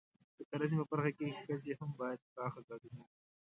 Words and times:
د 0.37 0.39
کرنې 0.49 0.75
په 0.79 0.85
برخه 0.89 1.11
کې 1.17 1.37
ښځې 1.43 1.71
هم 1.79 1.89
باید 1.99 2.19
پراخ 2.31 2.53
ګډون 2.67 2.93
وکړي. 2.97 3.19